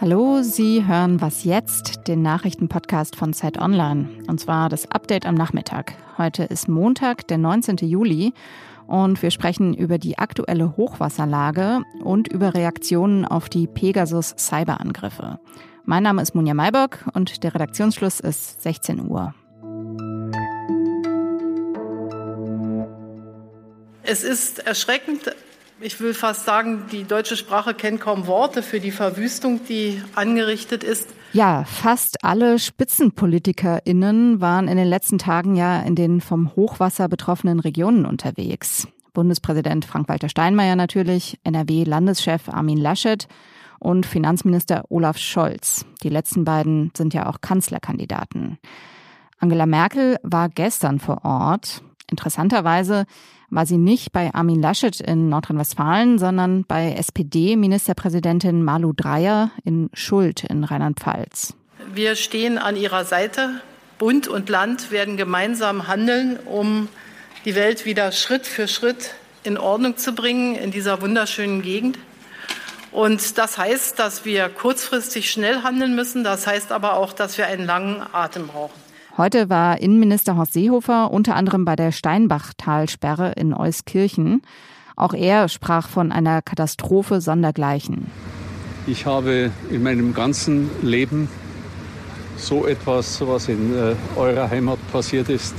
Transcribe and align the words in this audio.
Hallo, 0.00 0.42
Sie 0.42 0.84
hören 0.84 1.20
Was 1.20 1.44
jetzt, 1.44 2.08
den 2.08 2.20
Nachrichtenpodcast 2.20 3.14
von 3.14 3.32
Zeit 3.32 3.60
Online. 3.60 4.08
Und 4.26 4.40
zwar 4.40 4.68
das 4.68 4.90
Update 4.90 5.24
am 5.24 5.36
Nachmittag. 5.36 5.92
Heute 6.18 6.42
ist 6.42 6.68
Montag, 6.68 7.28
der 7.28 7.38
19. 7.38 7.76
Juli. 7.76 8.32
Und 8.88 9.22
wir 9.22 9.30
sprechen 9.30 9.72
über 9.72 9.98
die 9.98 10.18
aktuelle 10.18 10.76
Hochwasserlage 10.76 11.82
und 12.02 12.26
über 12.26 12.54
Reaktionen 12.54 13.24
auf 13.24 13.48
die 13.48 13.68
Pegasus-Cyberangriffe. 13.68 15.38
Mein 15.84 16.02
Name 16.02 16.22
ist 16.22 16.34
Munja 16.34 16.54
Maybock 16.54 17.04
und 17.14 17.44
der 17.44 17.54
Redaktionsschluss 17.54 18.18
ist 18.18 18.60
16 18.62 19.08
Uhr. 19.08 19.32
Es 24.08 24.22
ist 24.22 24.60
erschreckend, 24.60 25.34
ich 25.80 26.00
will 26.00 26.14
fast 26.14 26.44
sagen, 26.44 26.84
die 26.92 27.02
deutsche 27.02 27.36
Sprache 27.36 27.74
kennt 27.74 28.00
kaum 28.00 28.28
Worte 28.28 28.62
für 28.62 28.78
die 28.78 28.92
Verwüstung, 28.92 29.62
die 29.68 30.00
angerichtet 30.14 30.84
ist. 30.84 31.08
Ja, 31.32 31.64
fast 31.64 32.22
alle 32.24 32.60
SpitzenpolitikerInnen 32.60 34.40
waren 34.40 34.68
in 34.68 34.76
den 34.76 34.86
letzten 34.86 35.18
Tagen 35.18 35.56
ja 35.56 35.80
in 35.80 35.96
den 35.96 36.20
vom 36.20 36.54
Hochwasser 36.54 37.08
betroffenen 37.08 37.58
Regionen 37.58 38.06
unterwegs. 38.06 38.86
Bundespräsident 39.12 39.84
Frank-Walter 39.84 40.28
Steinmeier 40.28 40.76
natürlich, 40.76 41.40
NRW-Landeschef 41.42 42.48
Armin 42.48 42.78
Laschet 42.78 43.26
und 43.80 44.06
Finanzminister 44.06 44.84
Olaf 44.88 45.18
Scholz. 45.18 45.84
Die 46.04 46.10
letzten 46.10 46.44
beiden 46.44 46.92
sind 46.96 47.12
ja 47.12 47.28
auch 47.28 47.40
Kanzlerkandidaten. 47.40 48.58
Angela 49.40 49.66
Merkel 49.66 50.16
war 50.22 50.48
gestern 50.48 51.00
vor 51.00 51.24
Ort. 51.24 51.82
Interessanterweise 52.08 53.04
war 53.50 53.66
sie 53.66 53.78
nicht 53.78 54.12
bei 54.12 54.34
Armin 54.34 54.60
Laschet 54.60 55.00
in 55.00 55.28
Nordrhein-Westfalen, 55.28 56.18
sondern 56.18 56.64
bei 56.64 56.92
SPD-Ministerpräsidentin 56.92 58.62
Malu 58.62 58.92
Dreyer 58.92 59.50
in 59.64 59.90
Schuld 59.92 60.44
in 60.44 60.64
Rheinland-Pfalz. 60.64 61.54
Wir 61.92 62.16
stehen 62.16 62.58
an 62.58 62.76
ihrer 62.76 63.04
Seite. 63.04 63.60
Bund 63.98 64.28
und 64.28 64.48
Land 64.48 64.90
werden 64.90 65.16
gemeinsam 65.16 65.88
handeln, 65.88 66.38
um 66.44 66.88
die 67.44 67.54
Welt 67.54 67.86
wieder 67.86 68.12
Schritt 68.12 68.46
für 68.46 68.68
Schritt 68.68 69.14
in 69.44 69.56
Ordnung 69.56 69.96
zu 69.96 70.12
bringen 70.12 70.56
in 70.56 70.70
dieser 70.70 71.00
wunderschönen 71.00 71.62
Gegend. 71.62 71.98
Und 72.90 73.38
das 73.38 73.58
heißt, 73.58 73.98
dass 73.98 74.24
wir 74.24 74.48
kurzfristig 74.48 75.30
schnell 75.30 75.62
handeln 75.62 75.94
müssen. 75.94 76.24
Das 76.24 76.46
heißt 76.46 76.72
aber 76.72 76.94
auch, 76.94 77.12
dass 77.12 77.38
wir 77.38 77.46
einen 77.46 77.66
langen 77.66 78.02
Atem 78.12 78.48
brauchen. 78.48 78.80
Heute 79.16 79.48
war 79.48 79.80
Innenminister 79.80 80.36
Horst 80.36 80.52
Seehofer 80.52 81.10
unter 81.10 81.36
anderem 81.36 81.64
bei 81.64 81.74
der 81.74 81.90
Steinbachtalsperre 81.90 83.32
in 83.32 83.54
Euskirchen. 83.54 84.42
Auch 84.94 85.14
er 85.14 85.48
sprach 85.48 85.88
von 85.88 86.12
einer 86.12 86.42
Katastrophe 86.42 87.22
sondergleichen. 87.22 88.10
Ich 88.86 89.06
habe 89.06 89.52
in 89.70 89.82
meinem 89.82 90.12
ganzen 90.12 90.68
Leben 90.82 91.28
so 92.36 92.66
etwas, 92.66 93.26
was 93.26 93.48
in 93.48 93.74
äh, 93.74 93.94
eurer 94.16 94.50
Heimat 94.50 94.78
passiert 94.92 95.30
ist, 95.30 95.54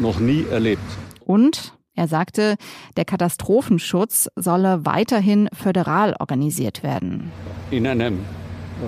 noch 0.00 0.18
nie 0.18 0.44
erlebt. 0.50 0.82
Und 1.20 1.72
er 1.94 2.08
sagte, 2.08 2.56
der 2.96 3.04
Katastrophenschutz 3.04 4.28
solle 4.34 4.84
weiterhin 4.84 5.48
föderal 5.52 6.16
organisiert 6.18 6.82
werden. 6.82 7.30
In 7.70 7.86
einem 7.86 8.24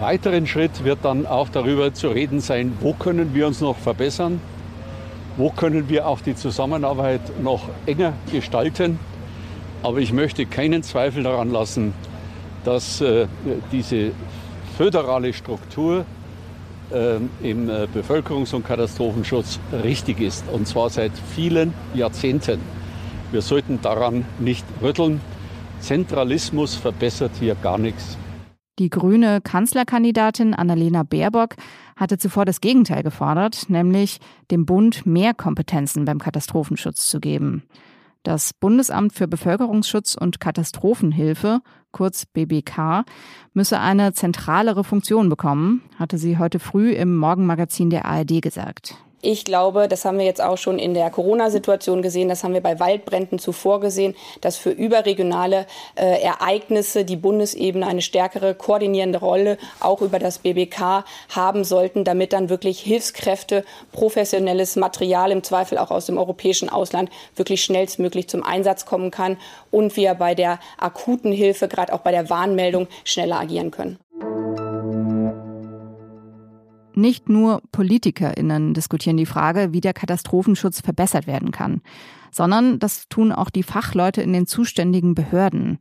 weiteren 0.01 0.47
Schritt 0.47 0.85
wird 0.85 1.01
dann 1.03 1.27
auch 1.27 1.49
darüber 1.49 1.95
zu 1.95 2.09
reden 2.09 2.41
sein, 2.41 2.77
wo 2.81 2.93
können 2.93 3.35
wir 3.35 3.47
uns 3.47 3.61
noch 3.61 3.77
verbessern, 3.77 4.41
wo 5.37 5.51
können 5.51 5.89
wir 5.89 6.07
auch 6.07 6.21
die 6.21 6.35
Zusammenarbeit 6.35 7.21
noch 7.43 7.69
enger 7.87 8.13
gestalten. 8.31 8.99
Aber 9.83 9.99
ich 9.99 10.13
möchte 10.13 10.47
keinen 10.47 10.83
Zweifel 10.83 11.23
daran 11.23 11.51
lassen, 11.51 11.95
dass 12.65 13.01
äh, 13.01 13.27
diese 13.71 14.11
föderale 14.77 15.33
Struktur 15.33 16.05
äh, 16.91 17.17
im 17.49 17.69
Bevölkerungs- 17.69 18.55
und 18.55 18.67
Katastrophenschutz 18.67 19.59
richtig 19.85 20.21
ist, 20.21 20.45
und 20.53 20.67
zwar 20.67 20.91
seit 20.91 21.13
vielen 21.35 21.73
Jahrzehnten. 21.95 22.61
Wir 23.31 23.43
sollten 23.43 23.81
daran 23.83 24.25
nicht 24.39 24.65
rütteln. 24.83 25.21
Zentralismus 25.81 26.75
verbessert 26.75 27.33
hier 27.39 27.55
gar 27.55 27.79
nichts. 27.79 28.17
Die 28.79 28.91
grüne 28.91 29.41
Kanzlerkandidatin 29.41 30.55
Annalena 30.55 31.03
Baerbock 31.03 31.57
hatte 31.97 32.17
zuvor 32.17 32.45
das 32.45 32.61
Gegenteil 32.61 33.03
gefordert, 33.03 33.69
nämlich 33.69 34.19
dem 34.53 34.67
Bund 34.67 35.05
mehr 35.05 35.35
Kompetenzen 35.35 36.05
beim 36.05 36.21
Katastrophenschutz 36.21 37.09
zu 37.09 37.19
geben. 37.19 37.65
Das 38.23 38.53
Bundesamt 38.53 39.15
für 39.15 39.27
Bevölkerungsschutz 39.27 40.15
und 40.15 40.39
Katastrophenhilfe, 40.39 41.61
kurz 41.91 42.27
BBK, 42.27 43.05
müsse 43.53 43.81
eine 43.81 44.13
zentralere 44.13 44.85
Funktion 44.85 45.29
bekommen, 45.29 45.83
hatte 45.97 46.19
sie 46.19 46.39
heute 46.39 46.59
früh 46.59 46.93
im 46.93 47.17
Morgenmagazin 47.17 47.91
der 47.91 48.05
ARD 48.05 48.43
gesagt. 48.43 48.97
Ich 49.21 49.45
glaube, 49.45 49.89
das 49.89 50.05
haben 50.05 50.19
wir 50.19 50.25
jetzt 50.25 50.41
auch 50.41 50.59
schon 50.59 50.79
in 50.79 50.95
der 50.95 51.11
Corona-Situation 51.11 52.03
gesehen, 52.03 52.29
das 52.29 52.45
haben 52.45 52.55
wir 52.55 52.61
bei 52.61 52.79
Waldbränden 52.79 53.41
zuvor 53.41 53.81
gesehen, 53.81 54.15
dass 54.43 54.57
für 54.57 54.71
überregionale 54.71 55.67
äh, 55.97 56.23
Ereignisse 56.23 57.05
die 57.05 57.17
Bundesebene 57.17 57.85
eine 57.85 58.01
stärkere 58.01 58.55
koordinierende 58.55 59.19
Rolle 59.19 59.59
auch 59.81 60.03
über 60.03 60.21
das 60.21 60.39
BBK 60.39 61.05
haben 61.31 61.65
sollten, 61.65 62.05
damit 62.05 62.33
dann 62.33 62.49
wirklich 62.49 62.79
Hilfskräfte, 62.79 63.65
professionelles 63.91 64.77
Material 64.77 65.33
im 65.33 65.43
Zweifel 65.43 65.79
auch 65.79 65.91
aus 65.91 66.07
dem 66.07 66.17
europäischen 66.17 66.69
Ausland 66.69 67.11
wirklich 67.35 67.65
schnellstmöglich 67.65 68.29
zum 68.29 68.45
Einsatz 68.45 68.87
kommen 68.87 69.11
kann 69.11 69.37
und 69.73 69.97
wir 69.97 70.15
bei 70.15 70.37
der 70.37 70.61
akuten 70.79 71.33
Hilfe, 71.33 71.67
gerade 71.67 71.93
auch 71.93 72.01
bei 72.01 72.13
der 72.13 72.31
Warnmeldung, 72.31 72.87
schneller 73.03 73.41
agieren 73.41 73.73
können. 73.73 73.99
Nicht 76.99 77.29
nur 77.29 77.63
PolitikerInnen 77.71 78.75
diskutieren 78.75 79.17
die 79.17 79.25
Frage, 79.25 79.73
wie 79.73 79.81
der 79.81 79.93
Katastrophenschutz 79.93 80.81
verbessert 80.81 81.29
werden 81.29 81.53
kann, 81.53 81.81
sondern 82.33 82.81
das 82.81 83.09
tun 83.09 83.31
auch 83.31 83.51
die 83.51 83.63
Fachleute 83.63 84.21
in 84.21 84.33
den 84.33 84.49
zuständigen 84.49 85.15
Behörden. 85.15 85.79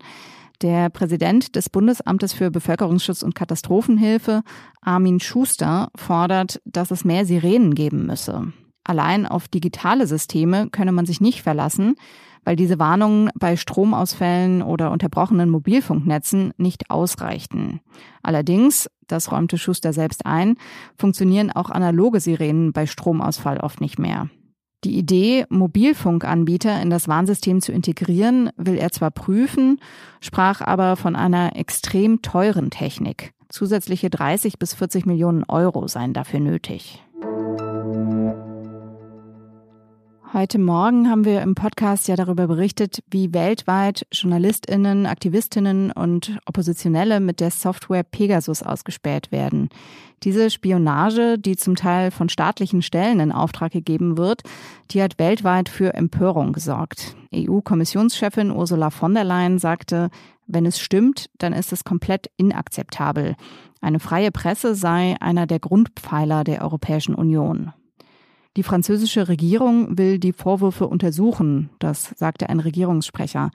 Der 0.61 0.91
Präsident 0.91 1.55
des 1.55 1.71
Bundesamtes 1.71 2.33
für 2.33 2.51
Bevölkerungsschutz 2.51 3.23
und 3.23 3.33
Katastrophenhilfe, 3.33 4.43
Armin 4.81 5.19
Schuster, 5.19 5.89
fordert, 5.95 6.61
dass 6.65 6.91
es 6.91 7.03
mehr 7.03 7.25
Sirenen 7.25 7.73
geben 7.73 8.05
müsse. 8.05 8.53
Allein 8.83 9.25
auf 9.25 9.47
digitale 9.47 10.05
Systeme 10.05 10.69
könne 10.69 10.91
man 10.91 11.07
sich 11.07 11.19
nicht 11.19 11.41
verlassen, 11.41 11.95
weil 12.47 12.55
diese 12.55 12.79
Warnungen 12.79 13.29
bei 13.35 13.57
Stromausfällen 13.57 14.61
oder 14.61 14.91
unterbrochenen 14.91 15.49
Mobilfunknetzen 15.49 16.53
nicht 16.55 16.89
ausreichten. 16.89 17.81
Allerdings, 18.23 18.89
das 19.05 19.33
räumte 19.33 19.57
Schuster 19.57 19.91
selbst 19.91 20.25
ein, 20.25 20.55
funktionieren 20.97 21.51
auch 21.51 21.69
analoge 21.69 22.21
Sirenen 22.21 22.71
bei 22.71 22.85
Stromausfall 22.85 23.57
oft 23.57 23.81
nicht 23.81 23.99
mehr. 23.99 24.29
Die 24.85 24.97
Idee, 24.97 25.45
Mobilfunkanbieter 25.49 26.81
in 26.81 26.89
das 26.89 27.09
Warnsystem 27.09 27.59
zu 27.59 27.73
integrieren, 27.73 28.49
will 28.55 28.77
er 28.77 28.91
zwar 28.93 29.11
prüfen, 29.11 29.81
sprach 30.21 30.61
aber 30.61 30.95
von 30.95 31.17
einer 31.17 31.57
extrem 31.57 32.21
teuren 32.21 32.69
Technik. 32.69 33.33
Zusätzliche 33.49 34.09
30 34.09 34.57
bis 34.57 34.73
40 34.73 35.05
Millionen 35.05 35.43
Euro 35.49 35.85
seien 35.89 36.13
dafür 36.13 36.39
nötig. 36.39 37.03
Heute 40.33 40.59
Morgen 40.59 41.09
haben 41.09 41.23
wir 41.23 41.41
im 41.41 41.55
Podcast 41.55 42.09
ja 42.09 42.17
darüber 42.17 42.47
berichtet, 42.47 43.01
wie 43.09 43.33
weltweit 43.33 44.05
Journalistinnen, 44.11 45.05
Aktivistinnen 45.05 45.89
und 45.93 46.37
Oppositionelle 46.45 47.21
mit 47.21 47.39
der 47.39 47.49
Software 47.49 48.03
Pegasus 48.03 48.61
ausgespäht 48.61 49.31
werden. 49.31 49.69
Diese 50.23 50.49
Spionage, 50.49 51.39
die 51.39 51.55
zum 51.55 51.75
Teil 51.75 52.11
von 52.11 52.27
staatlichen 52.27 52.81
Stellen 52.81 53.21
in 53.21 53.31
Auftrag 53.31 53.71
gegeben 53.71 54.17
wird, 54.17 54.41
die 54.91 55.01
hat 55.01 55.17
weltweit 55.17 55.69
für 55.69 55.93
Empörung 55.93 56.51
gesorgt. 56.51 57.15
EU-Kommissionschefin 57.33 58.51
Ursula 58.51 58.89
von 58.89 59.13
der 59.13 59.23
Leyen 59.23 59.59
sagte, 59.59 60.09
wenn 60.45 60.65
es 60.65 60.77
stimmt, 60.77 61.29
dann 61.37 61.53
ist 61.53 61.71
es 61.71 61.85
komplett 61.85 62.29
inakzeptabel. 62.35 63.37
Eine 63.79 64.01
freie 64.01 64.31
Presse 64.31 64.75
sei 64.75 65.15
einer 65.21 65.47
der 65.47 65.59
Grundpfeiler 65.59 66.43
der 66.43 66.63
Europäischen 66.63 67.15
Union. 67.15 67.71
Die 68.57 68.63
französische 68.63 69.27
Regierung 69.27 69.99
will 69.99 70.17
die 70.17 70.33
Vorwürfe 70.33 70.87
untersuchen, 70.87 71.69
das 71.77 72.15
sagte 72.15 72.49
ein 72.49 72.59
Regierungssprecher. 72.59 73.51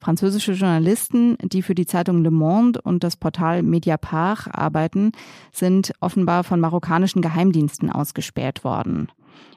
Französische 0.00 0.52
Journalisten, 0.52 1.36
die 1.42 1.60
für 1.60 1.74
die 1.74 1.84
Zeitung 1.84 2.22
Le 2.22 2.30
Monde 2.30 2.80
und 2.80 3.04
das 3.04 3.16
Portal 3.16 3.62
Mediapart 3.62 4.48
arbeiten, 4.50 5.12
sind 5.52 5.92
offenbar 6.00 6.42
von 6.42 6.58
marokkanischen 6.58 7.20
Geheimdiensten 7.20 7.92
ausgespäht 7.92 8.64
worden. 8.64 9.08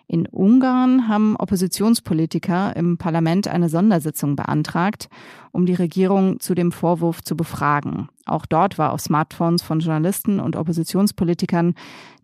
In 0.07 0.27
Ungarn 0.27 1.07
haben 1.07 1.35
Oppositionspolitiker 1.35 2.75
im 2.75 2.97
Parlament 2.97 3.47
eine 3.47 3.69
Sondersitzung 3.69 4.35
beantragt, 4.35 5.07
um 5.51 5.67
die 5.67 5.75
Regierung 5.75 6.39
zu 6.39 6.55
dem 6.55 6.71
Vorwurf 6.71 7.21
zu 7.21 7.37
befragen. 7.37 8.09
Auch 8.25 8.47
dort 8.47 8.79
war 8.79 8.91
auf 8.91 9.01
Smartphones 9.01 9.61
von 9.61 9.79
Journalisten 9.79 10.39
und 10.39 10.55
Oppositionspolitikern 10.55 11.75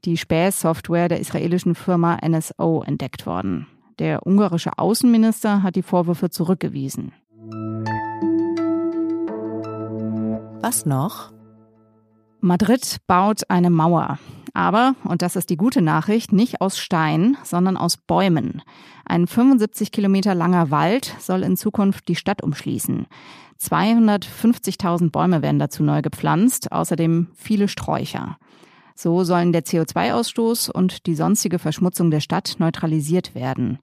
die 0.04 0.18
Spähsoftware 0.18 1.10
der 1.10 1.20
israelischen 1.20 1.76
Firma 1.76 2.18
NSO 2.28 2.84
entdeckt 2.84 3.28
worden. 3.28 3.68
Der 4.00 4.26
ungarische 4.26 4.78
Außenminister 4.78 5.62
hat 5.64 5.76
die 5.76 5.84
Vorwürfe 5.84 6.30
zurückgewiesen. 6.30 7.14
Was 10.62 10.88
noch? 10.88 11.32
Madrid 12.42 12.98
baut 13.06 13.50
eine 13.50 13.70
Mauer. 13.70 14.18
Aber, 14.56 14.96
und 15.04 15.22
das 15.22 15.36
ist 15.36 15.50
die 15.50 15.58
gute 15.58 15.82
Nachricht, 15.82 16.32
nicht 16.32 16.62
aus 16.62 16.78
Stein, 16.78 17.38
sondern 17.44 17.76
aus 17.76 17.98
Bäumen. 17.98 18.62
Ein 19.06 19.28
75 19.28 19.92
Kilometer 19.92 20.34
langer 20.34 20.72
Wald 20.72 21.14
soll 21.20 21.44
in 21.44 21.58
Zukunft 21.58 22.08
die 22.08 22.16
Stadt 22.16 22.42
umschließen. 22.42 23.06
250.000 23.62 25.12
Bäume 25.12 25.42
werden 25.42 25.60
dazu 25.60 25.84
neu 25.84 26.02
gepflanzt, 26.02 26.72
außerdem 26.72 27.28
viele 27.36 27.68
Sträucher. 27.68 28.38
So 28.96 29.26
sollen 29.26 29.52
der 29.52 29.66
CO2-Ausstoß 29.66 30.72
und 30.72 31.06
die 31.06 31.16
sonstige 31.16 31.60
Verschmutzung 31.60 32.10
der 32.10 32.22
Stadt 32.22 32.56
neutralisiert 32.58 33.36
werden. 33.36 33.80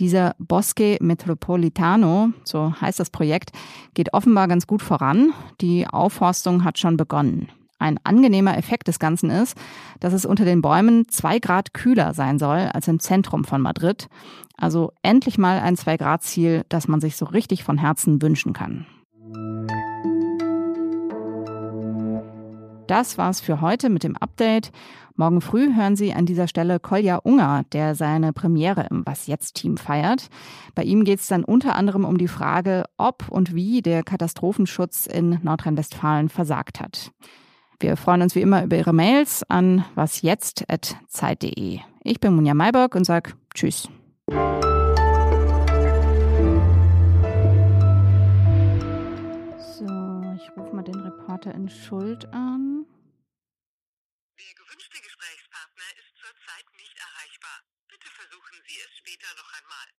Dieser 0.00 0.34
Bosque 0.40 0.98
Metropolitano, 1.00 2.30
so 2.42 2.74
heißt 2.80 2.98
das 2.98 3.10
Projekt, 3.10 3.52
geht 3.94 4.12
offenbar 4.12 4.48
ganz 4.48 4.66
gut 4.66 4.82
voran. 4.82 5.32
Die 5.60 5.86
Aufforstung 5.86 6.64
hat 6.64 6.80
schon 6.80 6.96
begonnen. 6.96 7.48
Ein 7.78 7.98
angenehmer 8.04 8.56
Effekt 8.56 8.88
des 8.88 8.98
Ganzen 8.98 9.30
ist, 9.30 9.56
dass 10.00 10.12
es 10.12 10.24
unter 10.24 10.44
den 10.44 10.62
Bäumen 10.62 11.08
zwei 11.08 11.38
Grad 11.38 11.74
kühler 11.74 12.14
sein 12.14 12.38
soll 12.38 12.70
als 12.72 12.88
im 12.88 13.00
Zentrum 13.00 13.44
von 13.44 13.60
Madrid. 13.60 14.08
Also 14.56 14.92
endlich 15.02 15.36
mal 15.36 15.60
ein 15.60 15.76
Zwei-Grad-Ziel, 15.76 16.64
das 16.68 16.88
man 16.88 17.00
sich 17.00 17.16
so 17.16 17.26
richtig 17.26 17.62
von 17.62 17.76
Herzen 17.76 18.22
wünschen 18.22 18.54
kann. 18.54 18.86
Das 22.86 23.18
war's 23.18 23.40
für 23.40 23.60
heute 23.60 23.90
mit 23.90 24.04
dem 24.04 24.16
Update. 24.16 24.70
Morgen 25.16 25.40
früh 25.40 25.74
hören 25.74 25.96
Sie 25.96 26.12
an 26.12 26.24
dieser 26.24 26.46
Stelle 26.46 26.78
Kolja 26.78 27.16
Unger, 27.16 27.64
der 27.72 27.94
seine 27.94 28.32
Premiere 28.32 28.86
im 28.90 29.04
Was 29.04 29.26
jetzt 29.26 29.54
Team 29.54 29.76
feiert. 29.76 30.28
Bei 30.74 30.84
ihm 30.84 31.04
geht 31.04 31.20
es 31.20 31.26
dann 31.26 31.42
unter 31.42 31.74
anderem 31.74 32.04
um 32.04 32.16
die 32.16 32.28
Frage, 32.28 32.84
ob 32.96 33.28
und 33.28 33.54
wie 33.54 33.82
der 33.82 34.04
Katastrophenschutz 34.04 35.06
in 35.06 35.40
Nordrhein-Westfalen 35.42 36.28
versagt 36.28 36.80
hat. 36.80 37.10
Wir 37.78 37.96
freuen 37.98 38.22
uns 38.22 38.34
wie 38.34 38.40
immer 38.40 38.64
über 38.64 38.76
Ihre 38.76 38.94
Mails 38.94 39.42
an 39.50 39.84
wasjetzt.zeit.de. 39.94 41.80
Ich 42.04 42.20
bin 42.20 42.34
Munja 42.34 42.54
Mayberg 42.54 42.94
und 42.94 43.04
sage 43.04 43.34
Tschüss. 43.54 43.88
So, 44.28 44.34
ich 50.36 50.50
rufe 50.56 50.74
mal 50.74 50.84
den 50.84 51.00
Reporter 51.00 51.54
in 51.54 51.68
Schuld 51.68 52.24
an. 52.32 52.86
Der 54.38 54.54
gewünschte 54.56 54.96
Gesprächspartner 55.02 55.88
ist 56.00 56.16
zurzeit 56.16 56.64
nicht 56.80 56.96
erreichbar. 56.96 57.60
Bitte 57.88 58.08
versuchen 58.08 58.56
Sie 58.66 58.80
es 58.80 58.96
später 58.96 59.28
noch 59.36 59.52
einmal. 59.52 59.88